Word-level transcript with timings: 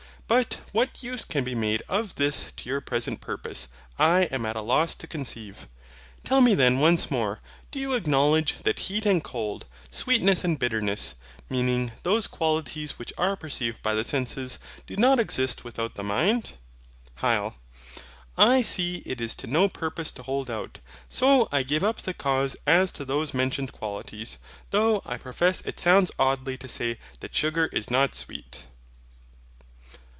But 0.27 0.59
what 0.71 1.03
use 1.03 1.25
can 1.25 1.43
be 1.43 1.55
made 1.55 1.83
of 1.89 2.15
this 2.15 2.53
to 2.53 2.69
your 2.69 2.79
present 2.79 3.19
purpose, 3.19 3.67
I 3.99 4.21
am 4.31 4.45
at 4.45 4.55
a 4.55 4.61
loss 4.61 4.95
to 4.95 5.05
conceive. 5.05 5.67
Tell 6.23 6.39
me 6.39 6.55
then 6.55 6.79
once 6.79 7.11
more, 7.11 7.41
do 7.69 7.79
you 7.79 7.95
acknowledge 7.95 8.57
that 8.59 8.79
heat 8.87 9.05
and 9.05 9.21
cold, 9.21 9.65
sweetness 9.89 10.45
and 10.45 10.57
bitterness 10.57 11.15
(meaning 11.49 11.91
those 12.03 12.27
qualities 12.27 12.97
which 12.97 13.11
are 13.17 13.35
perceived 13.35 13.83
by 13.83 13.93
the 13.93 14.05
senses), 14.05 14.57
do 14.87 14.95
not 14.95 15.19
exist 15.19 15.65
without 15.65 15.95
the 15.95 16.01
mind? 16.03 16.53
HYL. 17.17 17.55
I 18.37 18.61
see 18.61 19.03
it 19.05 19.19
is 19.19 19.35
to 19.35 19.47
no 19.47 19.67
purpose 19.67 20.13
to 20.13 20.23
hold 20.23 20.49
out, 20.49 20.79
so 21.09 21.49
I 21.51 21.63
give 21.63 21.83
up 21.83 22.03
the 22.03 22.13
cause 22.13 22.55
as 22.65 22.91
to 22.91 23.03
those 23.03 23.33
mentioned 23.33 23.73
qualities. 23.73 24.37
Though 24.69 25.01
I 25.05 25.17
profess 25.17 25.59
it 25.63 25.77
sounds 25.77 26.09
oddly, 26.17 26.55
to 26.59 26.69
say 26.69 26.99
that 27.19 27.35
sugar 27.35 27.65
is 27.73 27.89
not 27.91 28.15
sweet. 28.15 28.63